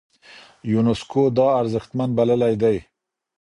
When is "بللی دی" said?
2.17-2.77